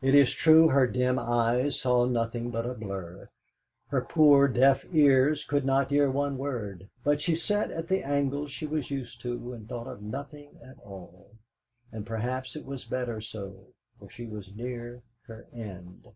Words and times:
It 0.00 0.14
is 0.14 0.30
true 0.30 0.68
her 0.68 0.86
dim 0.86 1.18
eyes 1.18 1.80
saw 1.80 2.04
nothing 2.04 2.52
but 2.52 2.64
a 2.64 2.74
blur, 2.74 3.28
her 3.88 4.02
poor 4.02 4.46
deaf 4.46 4.84
ears 4.94 5.44
could 5.44 5.64
not 5.64 5.90
hear 5.90 6.08
one 6.08 6.38
word, 6.38 6.88
but 7.02 7.20
she 7.20 7.34
sat 7.34 7.72
at 7.72 7.88
the 7.88 8.04
angle 8.04 8.46
she 8.46 8.66
was 8.66 8.92
used 8.92 9.20
to, 9.22 9.52
and 9.52 9.68
thought 9.68 9.88
of 9.88 10.00
nothing 10.00 10.60
at 10.62 10.78
all. 10.84 11.30
And 11.90 12.06
perhaps 12.06 12.54
it 12.54 12.66
was 12.66 12.84
better 12.84 13.20
so, 13.20 13.74
for 13.98 14.08
she 14.08 14.26
was 14.26 14.54
near 14.54 15.02
her 15.22 15.48
end. 15.52 16.06